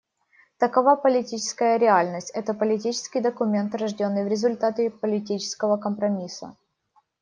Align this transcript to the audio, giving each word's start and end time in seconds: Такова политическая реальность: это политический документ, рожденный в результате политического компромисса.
Такова 0.57 0.95
политическая 0.95 1.77
реальность: 1.77 2.31
это 2.31 2.55
политический 2.55 3.19
документ, 3.21 3.75
рожденный 3.75 4.25
в 4.25 4.29
результате 4.29 4.89
политического 4.89 5.77
компромисса. 5.77 6.57